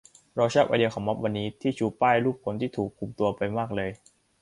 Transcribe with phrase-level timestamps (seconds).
[0.35, 3.89] เราชอบไอเดียของม็อบวันนี้ที่ชูป้ายรูปคนที่ถูกคุมตัวไปมากเลย